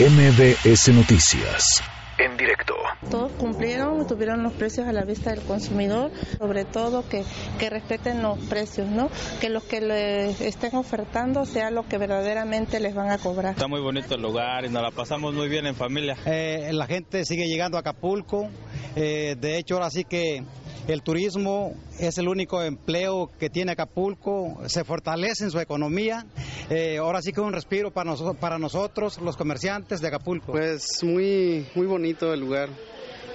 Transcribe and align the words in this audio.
MBS 0.00 0.94
Noticias. 0.94 1.82
En 2.16 2.34
directo. 2.38 2.74
Todos 3.10 3.32
cumplieron, 3.32 4.06
tuvieron 4.06 4.42
los 4.42 4.54
precios 4.54 4.88
a 4.88 4.92
la 4.92 5.04
vista 5.04 5.28
del 5.28 5.42
consumidor, 5.42 6.10
sobre 6.38 6.64
todo 6.64 7.06
que, 7.06 7.22
que 7.58 7.68
respeten 7.68 8.22
los 8.22 8.38
precios, 8.38 8.88
¿no? 8.88 9.10
Que 9.42 9.50
los 9.50 9.62
que 9.64 9.82
le 9.82 10.30
estén 10.30 10.74
ofertando 10.74 11.44
sea 11.44 11.70
lo 11.70 11.82
que 11.86 11.98
verdaderamente 11.98 12.80
les 12.80 12.94
van 12.94 13.10
a 13.10 13.18
cobrar. 13.18 13.52
Está 13.52 13.68
muy 13.68 13.82
bonito 13.82 14.14
el 14.14 14.22
lugar 14.22 14.64
y 14.64 14.70
nos 14.70 14.82
la 14.82 14.90
pasamos 14.90 15.34
muy 15.34 15.50
bien 15.50 15.66
en 15.66 15.74
familia. 15.74 16.16
Eh, 16.24 16.70
la 16.72 16.86
gente 16.86 17.26
sigue 17.26 17.46
llegando 17.46 17.76
a 17.76 17.80
Acapulco, 17.80 18.48
eh, 18.96 19.36
de 19.38 19.58
hecho 19.58 19.74
ahora 19.74 19.90
sí 19.90 20.04
que 20.04 20.44
el 20.88 21.02
turismo 21.02 21.74
es 21.98 22.18
el 22.18 22.28
único 22.28 22.62
empleo 22.62 23.30
que 23.38 23.50
tiene 23.50 23.72
Acapulco, 23.72 24.58
se 24.66 24.84
fortalece 24.84 25.44
en 25.44 25.50
su 25.50 25.60
economía. 25.60 26.26
Eh, 26.68 26.98
ahora 26.98 27.22
sí 27.22 27.32
que 27.32 27.40
un 27.40 27.52
respiro 27.52 27.90
para 27.92 28.10
nosotros, 28.10 28.36
para 28.36 28.58
nosotros, 28.58 29.18
los 29.18 29.36
comerciantes 29.36 30.00
de 30.00 30.08
Acapulco. 30.08 30.52
Pues 30.52 31.02
muy, 31.02 31.66
muy 31.74 31.86
bonito 31.86 32.32
el 32.32 32.40
lugar. 32.40 32.70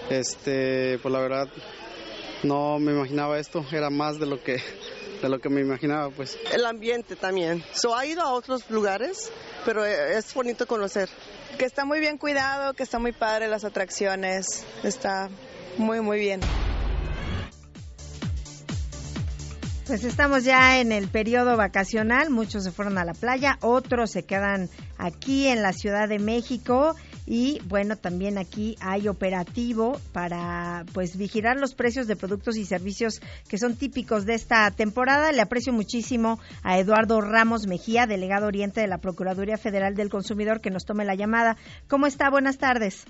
Este, 0.09 0.99
pues 0.99 1.11
la 1.11 1.19
verdad, 1.19 1.47
no 2.43 2.79
me 2.79 2.91
imaginaba 2.91 3.39
esto, 3.39 3.65
era 3.71 3.89
más 3.89 4.19
de 4.19 4.25
lo 4.25 4.41
que 4.41 4.61
de 5.21 5.29
lo 5.29 5.39
que 5.39 5.49
me 5.49 5.61
imaginaba, 5.61 6.09
pues. 6.09 6.37
El 6.51 6.65
ambiente 6.65 7.15
también. 7.15 7.63
So, 7.73 7.95
ha 7.95 8.05
ido 8.05 8.21
a 8.21 8.33
otros 8.33 8.69
lugares, 8.69 9.31
pero 9.63 9.85
es 9.85 10.33
bonito 10.33 10.67
conocer. 10.67 11.09
Que 11.57 11.65
está 11.65 11.85
muy 11.85 11.99
bien 11.99 12.17
cuidado, 12.17 12.73
que 12.73 12.83
está 12.83 12.99
muy 12.99 13.13
padre 13.13 13.47
las 13.47 13.63
atracciones, 13.63 14.65
está 14.83 15.29
muy, 15.77 16.01
muy 16.01 16.19
bien. 16.19 16.41
Pues 19.87 20.03
estamos 20.03 20.43
ya 20.43 20.79
en 20.79 20.91
el 20.91 21.09
periodo 21.09 21.57
vacacional, 21.57 22.31
muchos 22.31 22.63
se 22.63 22.71
fueron 22.71 22.97
a 22.97 23.05
la 23.05 23.13
playa, 23.13 23.59
otros 23.61 24.09
se 24.09 24.23
quedan 24.23 24.67
aquí 24.97 25.47
en 25.47 25.61
la 25.61 25.73
Ciudad 25.73 26.09
de 26.09 26.17
México 26.17 26.95
y 27.27 27.61
bueno, 27.65 27.95
también 27.95 28.39
aquí 28.39 28.75
hay 28.79 29.07
operativo 29.07 30.01
para 30.11 30.85
pues 30.91 31.17
vigilar 31.17 31.57
los 31.59 31.75
precios 31.75 32.07
de 32.07 32.15
productos 32.15 32.57
y 32.57 32.65
servicios 32.65 33.21
que 33.47 33.59
son 33.59 33.75
típicos 33.75 34.25
de 34.25 34.33
esta 34.33 34.71
temporada. 34.71 35.31
Le 35.31 35.41
aprecio 35.43 35.71
muchísimo 35.71 36.39
a 36.63 36.79
Eduardo 36.79 37.21
Ramos 37.21 37.67
Mejía, 37.67 38.07
delegado 38.07 38.47
Oriente 38.47 38.81
de 38.81 38.87
la 38.87 38.97
Procuraduría 38.97 39.57
Federal 39.57 39.93
del 39.93 40.09
Consumidor, 40.09 40.61
que 40.61 40.71
nos 40.71 40.85
tome 40.85 41.05
la 41.05 41.13
llamada. 41.13 41.57
¿Cómo 41.87 42.07
está? 42.07 42.31
Buenas 42.31 42.57
tardes. 42.57 43.05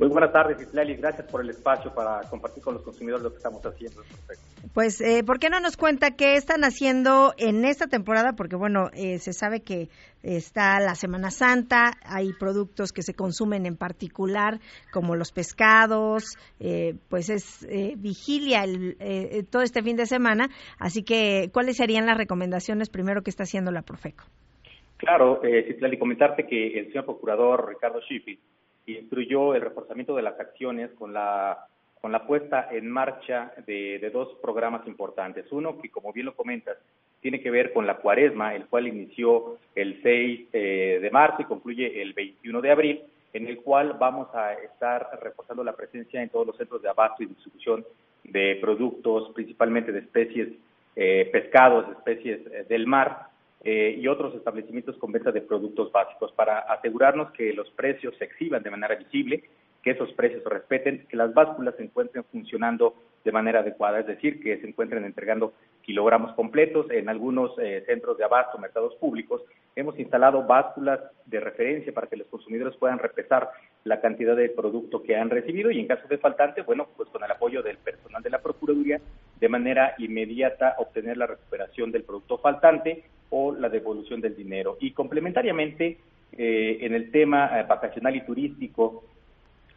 Muy 0.00 0.08
buenas 0.08 0.32
tardes, 0.32 0.58
Islali. 0.62 0.96
Gracias 0.96 1.30
por 1.30 1.42
el 1.42 1.50
espacio 1.50 1.92
para 1.92 2.22
compartir 2.30 2.62
con 2.62 2.72
los 2.72 2.82
consumidores 2.82 3.22
lo 3.22 3.30
que 3.32 3.36
estamos 3.36 3.60
haciendo. 3.66 4.00
Pues, 4.72 4.98
eh, 5.02 5.22
¿por 5.22 5.38
qué 5.38 5.50
no 5.50 5.60
nos 5.60 5.76
cuenta 5.76 6.12
qué 6.12 6.36
están 6.36 6.64
haciendo 6.64 7.34
en 7.36 7.66
esta 7.66 7.86
temporada? 7.86 8.32
Porque, 8.32 8.56
bueno, 8.56 8.88
eh, 8.94 9.18
se 9.18 9.34
sabe 9.34 9.60
que 9.60 9.90
está 10.22 10.80
la 10.80 10.94
Semana 10.94 11.30
Santa, 11.30 11.92
hay 12.02 12.32
productos 12.32 12.92
que 12.92 13.02
se 13.02 13.12
consumen 13.12 13.66
en 13.66 13.76
particular, 13.76 14.60
como 14.90 15.16
los 15.16 15.32
pescados, 15.32 16.38
eh, 16.60 16.94
pues 17.10 17.28
es 17.28 17.66
eh, 17.68 17.92
vigilia 17.98 18.64
el, 18.64 18.96
eh, 19.00 19.42
todo 19.50 19.60
este 19.60 19.82
fin 19.82 19.96
de 19.96 20.06
semana. 20.06 20.48
Así 20.78 21.02
que, 21.02 21.50
¿cuáles 21.52 21.76
serían 21.76 22.06
las 22.06 22.16
recomendaciones 22.16 22.88
primero 22.88 23.20
que 23.20 23.28
está 23.28 23.42
haciendo 23.42 23.70
la 23.70 23.82
Profeco? 23.82 24.24
Claro, 25.00 25.42
eh, 25.42 25.74
Islali, 25.74 25.98
comentarte 25.98 26.46
que 26.46 26.78
el 26.78 26.88
señor 26.88 27.06
procurador 27.06 27.66
Ricardo 27.68 28.00
Schiffy 28.90 28.98
instruyó 28.98 29.54
el 29.54 29.62
reforzamiento 29.62 30.14
de 30.16 30.22
las 30.22 30.38
acciones 30.38 30.90
con 30.98 31.12
la 31.12 31.66
con 32.00 32.12
la 32.12 32.26
puesta 32.26 32.68
en 32.70 32.90
marcha 32.90 33.52
de, 33.66 33.98
de, 33.98 34.08
dos 34.08 34.28
programas 34.40 34.86
importantes. 34.86 35.44
Uno 35.50 35.78
que, 35.82 35.90
como 35.90 36.14
bien 36.14 36.24
lo 36.24 36.34
comentas, 36.34 36.78
tiene 37.20 37.42
que 37.42 37.50
ver 37.50 37.72
con 37.72 37.86
la 37.86 37.98
cuaresma, 37.98 38.54
el 38.54 38.66
cual 38.66 38.88
inició 38.88 39.58
el 39.74 40.00
6 40.02 40.48
eh, 40.52 40.98
de 41.02 41.10
marzo 41.10 41.42
y 41.42 41.44
concluye 41.44 42.00
el 42.00 42.14
21 42.14 42.60
de 42.62 42.70
abril, 42.70 43.00
en 43.34 43.46
el 43.46 43.58
cual 43.58 43.96
vamos 43.98 44.34
a 44.34 44.54
estar 44.54 45.10
reforzando 45.22 45.62
la 45.62 45.76
presencia 45.76 46.22
en 46.22 46.30
todos 46.30 46.46
los 46.46 46.56
centros 46.56 46.80
de 46.80 46.88
abasto 46.88 47.22
y 47.22 47.26
distribución 47.26 47.84
de 48.24 48.58
productos, 48.60 49.30
principalmente 49.34 49.92
de 49.92 50.00
especies, 50.00 50.48
eh, 50.96 51.28
pescados, 51.30 51.86
especies 51.98 52.40
eh, 52.46 52.64
del 52.68 52.86
mar, 52.86 53.29
eh, 53.62 53.96
y 53.98 54.08
otros 54.08 54.34
establecimientos 54.34 54.96
con 54.96 55.12
venta 55.12 55.32
de 55.32 55.42
productos 55.42 55.92
básicos 55.92 56.32
para 56.32 56.60
asegurarnos 56.60 57.30
que 57.32 57.52
los 57.52 57.70
precios 57.70 58.16
se 58.16 58.24
exhiban 58.24 58.62
de 58.62 58.70
manera 58.70 58.94
visible, 58.94 59.44
que 59.82 59.90
esos 59.90 60.12
precios 60.14 60.42
se 60.42 60.48
respeten, 60.48 61.06
que 61.08 61.16
las 61.16 61.32
básculas 61.34 61.74
se 61.76 61.84
encuentren 61.84 62.24
funcionando 62.24 62.94
de 63.24 63.32
manera 63.32 63.60
adecuada, 63.60 64.00
es 64.00 64.06
decir, 64.06 64.42
que 64.42 64.58
se 64.58 64.66
encuentren 64.66 65.04
entregando 65.04 65.52
kilogramos 65.82 66.32
completos. 66.34 66.86
En 66.90 67.08
algunos 67.08 67.52
eh, 67.58 67.82
centros 67.86 68.16
de 68.16 68.24
abasto, 68.24 68.58
mercados 68.58 68.94
públicos, 68.96 69.42
hemos 69.76 69.98
instalado 69.98 70.42
básculas 70.44 71.00
de 71.26 71.40
referencia 71.40 71.92
para 71.92 72.06
que 72.06 72.16
los 72.16 72.28
consumidores 72.28 72.76
puedan 72.76 72.98
repesar 72.98 73.50
la 73.84 74.00
cantidad 74.00 74.36
de 74.36 74.48
producto 74.48 75.02
que 75.02 75.16
han 75.16 75.28
recibido 75.30 75.70
y 75.70 75.80
en 75.80 75.86
caso 75.86 76.08
de 76.08 76.18
faltante, 76.18 76.62
bueno, 76.62 76.88
pues 76.96 77.08
con 77.10 77.22
el 77.24 77.30
apoyo 77.30 77.62
del 77.62 77.76
personal 77.78 78.22
de 78.22 78.30
la 78.30 78.40
Procuraduría, 78.40 79.00
de 79.38 79.48
manera 79.48 79.94
inmediata 79.98 80.76
obtener 80.78 81.16
la 81.16 81.26
recuperación 81.26 81.92
del 81.92 82.04
producto 82.04 82.38
faltante 82.38 83.04
o 83.30 83.52
la 83.52 83.68
devolución 83.68 84.20
del 84.20 84.36
dinero. 84.36 84.76
Y 84.80 84.92
complementariamente, 84.92 85.98
eh, 86.36 86.78
en 86.80 86.94
el 86.94 87.10
tema 87.10 87.58
eh, 87.58 87.64
vacacional 87.68 88.14
y 88.16 88.24
turístico, 88.24 89.04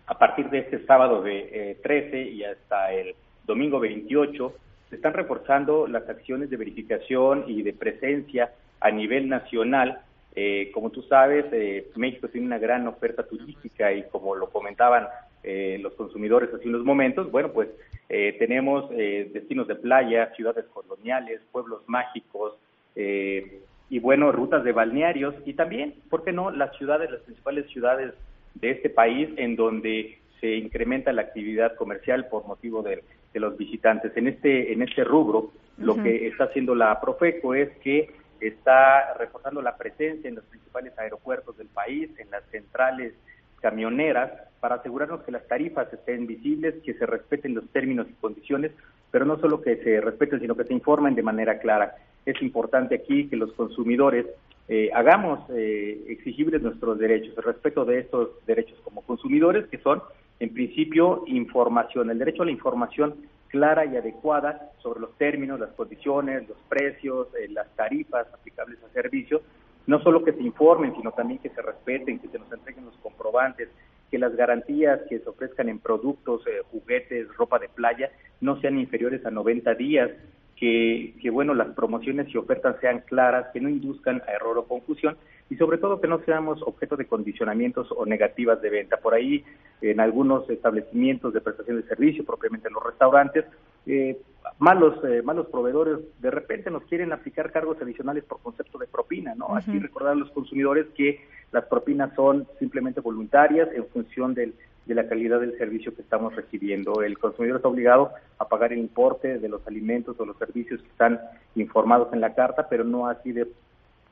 a 0.05 0.17
partir 0.17 0.49
de 0.49 0.59
este 0.59 0.85
sábado 0.85 1.21
de 1.21 1.71
eh, 1.71 1.77
13 1.81 2.21
y 2.23 2.43
hasta 2.43 2.91
el 2.93 3.15
domingo 3.45 3.79
28, 3.79 4.53
se 4.89 4.95
están 4.95 5.13
reforzando 5.13 5.87
las 5.87 6.07
acciones 6.09 6.49
de 6.49 6.57
verificación 6.57 7.45
y 7.47 7.63
de 7.63 7.73
presencia 7.73 8.51
a 8.79 8.91
nivel 8.91 9.29
nacional. 9.29 10.01
Eh, 10.35 10.71
como 10.73 10.89
tú 10.89 11.03
sabes, 11.03 11.45
eh, 11.51 11.89
México 11.95 12.27
tiene 12.27 12.47
una 12.47 12.57
gran 12.57 12.87
oferta 12.87 13.23
turística 13.23 13.93
y 13.93 14.03
como 14.09 14.35
lo 14.35 14.49
comentaban 14.49 15.07
los 15.45 15.91
consumidores 15.95 16.53
hace 16.53 16.69
unos 16.69 16.85
momentos, 16.85 17.29
bueno, 17.29 17.51
pues 17.51 17.67
tenemos 18.07 18.89
destinos 18.91 19.67
de 19.67 19.75
playa, 19.75 20.33
ciudades 20.37 20.63
coloniales, 20.73 21.41
pueblos 21.51 21.81
mágicos, 21.85 22.53
eh, 22.95 23.61
y 23.89 23.99
bueno, 23.99 24.31
rutas 24.31 24.63
de 24.63 24.71
balnearios 24.71 25.35
y 25.45 25.53
también, 25.53 25.95
¿por 26.09 26.23
qué 26.23 26.31
no?, 26.31 26.51
las 26.51 26.75
ciudades, 26.77 27.11
las 27.11 27.21
principales 27.21 27.67
ciudades 27.67 28.13
de 28.55 28.71
este 28.71 28.89
país 28.89 29.29
en 29.37 29.55
donde 29.55 30.17
se 30.39 30.55
incrementa 30.55 31.11
la 31.13 31.21
actividad 31.23 31.75
comercial 31.75 32.27
por 32.27 32.45
motivo 32.45 32.81
de, 32.81 33.03
de 33.33 33.39
los 33.39 33.57
visitantes. 33.57 34.11
En 34.15 34.27
este, 34.27 34.73
en 34.73 34.81
este 34.81 35.03
rubro, 35.03 35.39
uh 35.39 35.51
-huh. 35.77 35.85
lo 35.85 36.01
que 36.01 36.27
está 36.27 36.45
haciendo 36.45 36.75
la 36.75 36.99
Profeco 36.99 37.55
es 37.55 37.69
que 37.83 38.11
está 38.39 39.13
reforzando 39.17 39.61
la 39.61 39.77
presencia 39.77 40.27
en 40.27 40.35
los 40.35 40.45
principales 40.45 40.97
aeropuertos 40.97 41.57
del 41.57 41.67
país, 41.67 42.09
en 42.19 42.29
las 42.29 42.43
centrales 42.51 43.13
camioneras, 43.61 44.31
para 44.59 44.75
asegurarnos 44.75 45.23
que 45.23 45.31
las 45.31 45.47
tarifas 45.47 45.91
estén 45.93 46.27
visibles, 46.27 46.75
que 46.83 46.93
se 46.93 47.05
respeten 47.05 47.55
los 47.55 47.67
términos 47.69 48.07
y 48.09 48.13
condiciones, 48.13 48.71
pero 49.11 49.23
no 49.25 49.37
solo 49.39 49.61
que 49.61 49.77
se 49.77 50.01
respeten, 50.01 50.39
sino 50.39 50.55
que 50.55 50.65
se 50.65 50.73
informen 50.73 51.15
de 51.15 51.23
manera 51.23 51.59
clara. 51.59 51.95
Es 52.25 52.41
importante 52.41 52.95
aquí 52.95 53.27
que 53.27 53.35
los 53.35 53.51
consumidores 53.53 54.25
eh, 54.69 54.89
hagamos 54.93 55.39
eh, 55.49 56.05
exigibles 56.07 56.61
nuestros 56.61 56.97
derechos, 56.97 57.33
el 57.37 57.43
respeto 57.43 57.83
de 57.83 57.99
estos 57.99 58.29
derechos 58.45 58.79
como 58.83 59.01
consumidores, 59.01 59.67
que 59.67 59.77
son, 59.79 60.01
en 60.39 60.53
principio, 60.53 61.23
información, 61.27 62.09
el 62.09 62.19
derecho 62.19 62.43
a 62.43 62.45
la 62.45 62.51
información 62.51 63.15
clara 63.49 63.85
y 63.85 63.95
adecuada 63.95 64.71
sobre 64.81 64.99
los 65.01 65.15
términos, 65.17 65.59
las 65.59 65.71
condiciones, 65.73 66.49
los 66.49 66.57
precios, 66.69 67.27
eh, 67.35 67.47
las 67.49 67.67
tarifas 67.75 68.25
aplicables 68.33 68.79
al 68.83 68.91
servicio, 68.91 69.41
no 69.85 70.01
solo 70.01 70.23
que 70.23 70.33
se 70.33 70.41
informen, 70.41 70.95
sino 70.95 71.11
también 71.11 71.39
que 71.39 71.49
se 71.49 71.61
respeten, 71.61 72.19
que 72.19 72.29
se 72.29 72.39
nos 72.39 72.51
entreguen 72.51 72.85
los 72.85 72.95
comprobantes, 72.95 73.69
que 74.09 74.17
las 74.17 74.35
garantías 74.35 75.01
que 75.09 75.19
se 75.19 75.29
ofrezcan 75.29 75.69
en 75.69 75.79
productos, 75.79 76.41
eh, 76.47 76.61
juguetes, 76.71 77.27
ropa 77.35 77.59
de 77.59 77.69
playa, 77.69 78.11
no 78.41 78.59
sean 78.59 78.79
inferiores 78.79 79.25
a 79.25 79.31
90 79.31 79.75
días, 79.75 80.09
que, 80.55 81.15
que, 81.21 81.29
bueno, 81.29 81.53
las 81.53 81.69
promociones 81.69 82.27
y 82.33 82.37
ofertas 82.37 82.77
sean 82.79 83.01
claras, 83.01 83.47
que 83.53 83.59
no 83.59 83.69
induzcan 83.69 84.21
a 84.27 84.31
error 84.31 84.57
o 84.57 84.65
confusión 84.65 85.17
y 85.49 85.55
sobre 85.55 85.77
todo 85.77 85.99
que 85.99 86.07
no 86.07 86.19
seamos 86.25 86.61
objeto 86.63 86.95
de 86.95 87.05
condicionamientos 87.05 87.91
o 87.91 88.05
negativas 88.05 88.61
de 88.61 88.69
venta. 88.69 88.97
Por 88.97 89.13
ahí, 89.13 89.43
en 89.81 89.99
algunos 89.99 90.49
establecimientos 90.49 91.33
de 91.33 91.41
prestación 91.41 91.77
de 91.81 91.87
servicio, 91.87 92.25
propiamente 92.25 92.69
en 92.69 92.73
los 92.73 92.83
restaurantes, 92.83 93.45
eh, 93.85 94.17
malos 94.59 95.03
eh, 95.03 95.21
malos 95.21 95.47
proveedores 95.47 95.99
de 96.19 96.31
repente 96.31 96.69
nos 96.69 96.83
quieren 96.83 97.11
aplicar 97.11 97.51
cargos 97.51 97.81
adicionales 97.81 98.23
por 98.23 98.39
concepto 98.39 98.77
de 98.77 98.87
propina, 98.87 99.35
¿no? 99.35 99.47
Uh 99.47 99.49
-huh. 99.49 99.57
Así 99.57 99.79
recordar 99.79 100.13
a 100.13 100.15
los 100.15 100.31
consumidores 100.31 100.87
que 100.95 101.19
las 101.51 101.65
propinas 101.65 102.13
son 102.15 102.47
simplemente 102.59 103.01
voluntarias 103.01 103.69
en 103.73 103.85
función 103.87 104.33
del 104.33 104.53
de 104.85 104.95
la 104.95 105.07
calidad 105.07 105.39
del 105.39 105.57
servicio 105.57 105.95
que 105.95 106.01
estamos 106.01 106.35
recibiendo. 106.35 107.03
El 107.03 107.17
consumidor 107.17 107.57
está 107.57 107.69
obligado 107.69 108.11
a 108.37 108.47
pagar 108.47 108.73
el 108.73 108.79
importe 108.79 109.39
de 109.39 109.49
los 109.49 109.65
alimentos 109.67 110.19
o 110.19 110.25
los 110.25 110.37
servicios 110.37 110.81
que 110.81 110.89
están 110.89 111.19
informados 111.55 112.11
en 112.13 112.21
la 112.21 112.33
carta, 112.33 112.67
pero 112.69 112.83
no 112.83 113.07
así 113.07 113.31
de, 113.31 113.47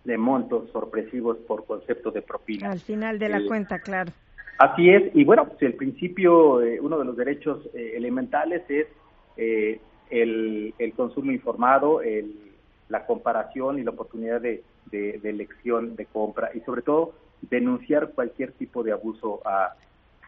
de 0.03 0.17
montos 0.17 0.69
sorpresivos 0.71 1.37
por 1.39 1.65
concepto 1.65 2.11
de 2.11 2.21
propina. 2.21 2.71
Al 2.71 2.79
final 2.79 3.19
de 3.19 3.29
la 3.29 3.39
eh, 3.39 3.47
cuenta, 3.47 3.79
claro. 3.79 4.11
Así 4.57 4.89
es, 4.89 5.15
y 5.15 5.23
bueno, 5.23 5.47
pues 5.47 5.61
el 5.63 5.73
principio, 5.73 6.61
eh, 6.61 6.79
uno 6.79 6.99
de 6.99 7.05
los 7.05 7.17
derechos 7.17 7.67
eh, 7.73 7.93
elementales 7.95 8.61
es 8.69 8.87
eh, 9.35 9.79
el, 10.11 10.73
el, 10.77 10.93
consumo 10.93 11.31
informado, 11.31 12.01
el, 12.01 12.35
la 12.87 13.05
comparación 13.07 13.79
y 13.79 13.83
la 13.83 13.89
oportunidad 13.89 14.39
de, 14.39 14.63
de, 14.91 15.19
de 15.19 15.29
elección 15.29 15.95
de 15.95 16.05
compra 16.05 16.51
y 16.53 16.59
sobre 16.59 16.83
todo 16.83 17.13
denunciar 17.41 18.11
cualquier 18.11 18.51
tipo 18.51 18.83
de 18.83 18.91
abuso 18.91 19.41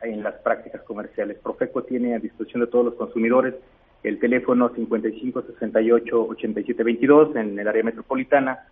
en 0.03 0.23
las 0.23 0.35
prácticas 0.35 0.81
comerciales. 0.83 1.37
Profeco 1.37 1.83
tiene 1.83 2.15
a 2.15 2.19
disposición 2.19 2.61
de 2.61 2.67
todos 2.67 2.85
los 2.85 2.95
consumidores 2.95 3.55
el 4.03 4.19
teléfono 4.19 4.69
5568-8722 4.71 7.35
en 7.37 7.57
el 7.57 7.67
área 7.67 7.83
metropolitana 7.83 8.67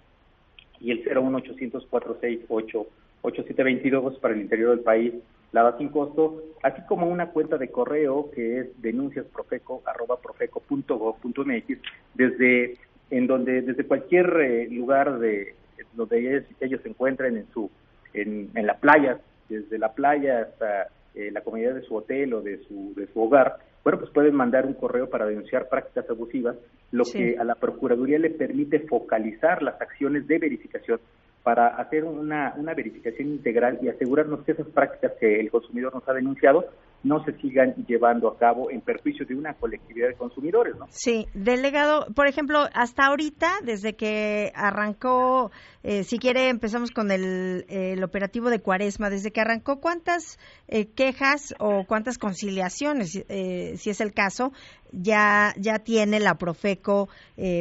y 0.79 0.91
el 0.91 0.99
01800 0.99 1.87
468 1.87 2.87
8722 3.23 4.17
para 4.17 4.33
el 4.33 4.41
interior 4.41 4.71
del 4.71 4.79
país, 4.79 5.13
la 5.51 5.61
da 5.63 5.77
sin 5.77 5.89
costo, 5.89 6.41
así 6.63 6.81
como 6.87 7.05
una 7.07 7.29
cuenta 7.29 7.57
de 7.57 7.69
correo 7.69 8.31
que 8.31 8.59
es 8.59 8.81
denunciasprofeco@profeco.gov.mx 8.81 11.77
desde 12.15 12.77
en 13.11 13.27
donde 13.27 13.61
desde 13.61 13.85
cualquier 13.85 14.41
eh, 14.41 14.67
lugar 14.69 15.19
de 15.19 15.53
donde 15.93 16.43
ellos, 16.61 16.81
se 16.81 16.89
encuentren 16.89 17.37
en 17.37 17.45
su 17.53 17.69
en, 18.13 18.49
en 18.55 18.65
la 18.65 18.77
playa, 18.77 19.19
desde 19.49 19.77
la 19.77 19.93
playa 19.93 20.41
hasta 20.41 20.87
eh, 21.15 21.29
la 21.31 21.41
comunidad 21.41 21.75
de 21.75 21.81
su 21.83 21.95
hotel 21.95 22.33
o 22.33 22.41
de 22.41 22.59
su 22.63 22.93
de 22.95 23.07
su 23.07 23.21
hogar, 23.21 23.57
bueno, 23.83 23.99
pues 23.99 24.11
pueden 24.11 24.35
mandar 24.35 24.65
un 24.65 24.73
correo 24.73 25.09
para 25.09 25.25
denunciar 25.25 25.67
prácticas 25.69 26.09
abusivas, 26.09 26.55
lo 26.91 27.03
que 27.03 27.37
a 27.37 27.43
la 27.43 27.55
Procuraduría 27.55 28.19
le 28.19 28.29
permite 28.29 28.79
focalizar 28.81 29.61
las 29.63 29.79
acciones 29.81 30.27
de 30.27 30.37
verificación 30.37 30.99
para 31.43 31.67
hacer 31.67 32.03
una, 32.03 32.53
una 32.57 32.73
verificación 32.73 33.29
integral 33.29 33.79
y 33.81 33.89
asegurarnos 33.89 34.41
que 34.41 34.51
esas 34.51 34.67
prácticas 34.67 35.13
que 35.19 35.39
el 35.39 35.49
consumidor 35.49 35.93
nos 35.93 36.07
ha 36.07 36.13
denunciado 36.13 36.65
no 37.03 37.23
se 37.25 37.33
sigan 37.39 37.73
llevando 37.87 38.27
a 38.27 38.37
cabo 38.37 38.69
en 38.69 38.81
perjuicio 38.81 39.25
de 39.25 39.35
una 39.35 39.53
colectividad 39.55 40.07
de 40.09 40.15
consumidores, 40.15 40.75
¿no? 40.77 40.85
Sí, 40.91 41.27
delegado, 41.33 42.05
por 42.13 42.27
ejemplo, 42.27 42.67
hasta 42.73 43.07
ahorita, 43.07 43.51
desde 43.63 43.95
que 43.95 44.51
arrancó, 44.53 45.51
eh, 45.83 46.03
si 46.03 46.19
quiere, 46.19 46.49
empezamos 46.49 46.91
con 46.91 47.09
el, 47.11 48.03
operativo 48.03 48.49
de 48.49 48.59
Cuaresma, 48.59 49.09
desde 49.09 49.31
que 49.31 49.41
arrancó, 49.41 49.79
¿cuántas 49.79 50.37
eh, 50.67 50.87
quejas 50.87 51.55
o 51.59 51.85
cuántas 51.87 52.17
conciliaciones, 52.17 53.23
eh, 53.29 53.73
si 53.77 53.89
es 53.89 54.01
el 54.01 54.13
caso, 54.13 54.51
ya, 54.91 55.53
ya 55.57 55.79
tiene 55.79 56.19
la 56.19 56.35
Profeco 56.35 57.09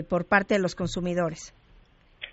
por 0.09 0.27
parte 0.27 0.55
de 0.55 0.61
los 0.61 0.75
consumidores? 0.75 1.55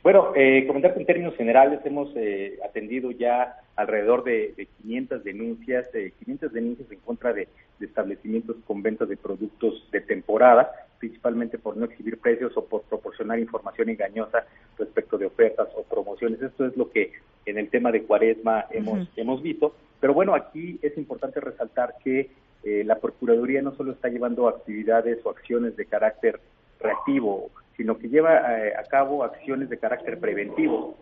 Bueno, 0.07 0.31
eh, 0.35 0.63
comentarte 0.65 1.01
en 1.01 1.05
términos 1.05 1.35
generales, 1.35 1.81
hemos 1.83 2.09
eh, 2.15 2.59
atendido 2.63 3.11
ya 3.11 3.57
alrededor 3.75 4.23
de, 4.23 4.69
500 4.81 5.21
denuncias, 5.21 5.85
eh, 5.93 6.13
500 6.19 6.53
denuncias 6.53 6.89
en 6.89 6.99
contra 6.99 7.33
de, 7.33 7.49
establecimientos 7.81 8.55
con 8.65 8.81
venta 8.81 9.05
de 9.05 9.17
productos 9.17 9.85
de 9.91 9.99
temporada, 9.99 10.71
principalmente 10.97 11.57
por 11.57 11.75
no 11.75 11.83
exhibir 11.83 12.19
precios 12.19 12.55
o 12.55 12.63
por 12.63 12.83
proporcionar 12.83 13.37
información 13.37 13.89
engañosa 13.89 14.45
respecto 14.79 15.17
de 15.17 15.25
ofertas 15.25 15.67
o 15.75 15.83
promociones. 15.83 16.41
Esto 16.41 16.65
es 16.65 16.77
lo 16.77 16.89
que 16.89 17.11
en 17.45 17.57
el 17.57 17.69
tema 17.69 17.91
de 17.91 18.03
cuaresma 18.03 18.63
hemos, 18.71 19.09
hemos 19.17 19.41
visto. 19.43 19.75
Pero 19.99 20.13
bueno, 20.13 20.35
aquí 20.35 20.79
es 20.83 20.97
importante 20.97 21.41
resaltar 21.41 21.95
que 22.01 22.29
eh, 22.63 22.83
la 22.85 22.95
Procuraduría 22.99 23.61
no 23.61 23.75
solo 23.75 23.91
está 23.91 24.07
llevando 24.07 24.47
actividades 24.47 25.19
o 25.25 25.31
acciones 25.31 25.75
de 25.75 25.85
carácter 25.85 26.39
reactivo, 26.79 27.51
sino 27.77 27.97
que 27.97 28.09
lleva 28.09 28.57
eh, 28.57 28.73
a 28.75 28.83
cabo 28.83 29.23
acciones 29.23 29.69
de 29.69 29.77
carácter 29.77 30.19
preventivo 30.19 30.97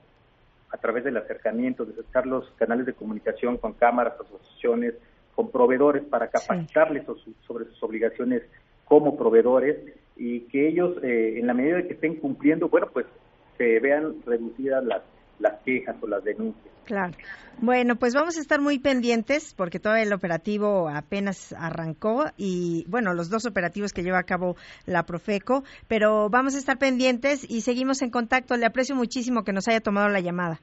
a 0.69 0.77
través 0.77 1.05
del 1.05 1.17
acercamiento, 1.17 1.85
de 1.85 1.93
acercar 1.93 2.27
los 2.27 2.51
canales 2.57 2.85
de 2.85 2.93
comunicación 2.93 3.57
con 3.57 3.73
cámaras, 3.73 4.13
asociaciones, 4.19 4.93
con 5.33 5.49
proveedores 5.49 6.03
para 6.03 6.27
capacitarles 6.27 7.05
sobre 7.47 7.65
sus 7.65 7.81
obligaciones 7.81 8.43
como 8.83 9.17
proveedores 9.17 9.77
y 10.17 10.41
que 10.41 10.67
ellos, 10.67 10.97
eh, 11.03 11.39
en 11.39 11.47
la 11.47 11.53
medida 11.53 11.77
de 11.77 11.87
que 11.87 11.93
estén 11.93 12.15
cumpliendo, 12.15 12.69
bueno, 12.69 12.87
pues 12.91 13.05
se 13.57 13.79
vean 13.79 14.15
reducidas 14.25 14.83
las, 14.83 15.01
las 15.39 15.61
quejas 15.63 15.95
o 16.01 16.07
las 16.07 16.23
denuncias. 16.23 16.73
Claro. 16.85 17.13
Bueno, 17.57 17.95
pues 17.95 18.13
vamos 18.13 18.37
a 18.37 18.41
estar 18.41 18.61
muy 18.61 18.79
pendientes 18.79 19.53
porque 19.55 19.79
todo 19.79 19.95
el 19.95 20.13
operativo 20.13 20.89
apenas 20.89 21.53
arrancó 21.53 22.25
y 22.37 22.85
bueno, 22.87 23.13
los 23.13 23.29
dos 23.29 23.45
operativos 23.45 23.93
que 23.93 24.03
lleva 24.03 24.19
a 24.19 24.23
cabo 24.23 24.55
la 24.85 25.03
Profeco, 25.03 25.63
pero 25.87 26.29
vamos 26.29 26.55
a 26.55 26.59
estar 26.59 26.77
pendientes 26.77 27.49
y 27.49 27.61
seguimos 27.61 28.01
en 28.01 28.11
contacto. 28.11 28.55
Le 28.57 28.65
aprecio 28.65 28.95
muchísimo 28.95 29.43
que 29.43 29.53
nos 29.53 29.67
haya 29.67 29.79
tomado 29.79 30.09
la 30.09 30.19
llamada. 30.19 30.59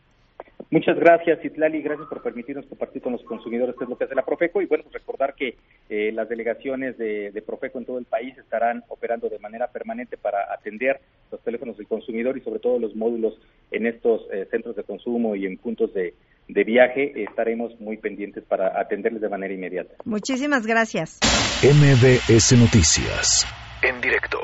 Muchas 0.73 0.99
gracias, 0.99 1.45
Itlali, 1.45 1.83
gracias 1.83 2.09
por 2.09 2.23
permitirnos 2.23 2.65
compartir 2.65 3.03
con 3.03 3.13
los 3.13 3.23
consumidores 3.25 3.77
qué 3.77 3.85
es 3.85 3.91
lo 3.91 3.99
que 3.99 4.05
hace 4.05 4.15
la 4.15 4.25
Profeco 4.25 4.63
y 4.63 4.65
bueno, 4.65 4.85
pues 4.85 4.95
recordar 4.95 5.35
que 5.35 5.59
eh, 5.91 6.11
las 6.13 6.31
delegaciones 6.31 6.97
de, 6.97 7.43
Profeco 7.47 7.79
en 7.79 7.85
todo 7.85 7.99
el 7.99 8.07
país 8.07 8.39
estarán 8.39 8.83
operando 8.89 9.29
de 9.29 9.39
manera 9.39 9.67
permanente 9.67 10.17
para 10.17 10.51
atender 10.51 10.99
los 11.31 11.43
teléfonos 11.43 11.77
del 11.77 11.87
consumidor 11.87 12.39
y 12.39 12.41
sobre 12.41 12.59
todo 12.59 12.79
los 12.79 12.97
módulos 12.97 13.39
en 13.71 13.87
estos 13.87 14.23
eh, 14.33 14.49
centros 14.51 14.75
de 14.75 14.85
consumo 14.85 15.37
y 15.37 15.45
en 15.45 15.59
puntos 15.59 15.93
de, 15.93 16.15
de 16.49 16.65
viaje. 16.65 17.23
Estaremos 17.23 17.79
muy 17.79 17.99
pendientes 17.99 18.43
para 18.43 18.81
atenderles 18.81 19.21
de 19.21 19.29
manera 19.29 19.53
inmediata. 19.53 19.93
Muchísimas 20.07 20.67
gracias. 20.67 21.21
MBS 21.63 22.59
Noticias, 22.59 23.47
en 23.83 24.01
directo. 24.01 24.39